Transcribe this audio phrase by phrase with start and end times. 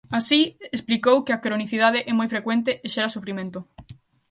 [0.19, 0.41] Así,
[0.77, 3.59] explicou que a "cronicidade é moi frecuente e xera sufrimento".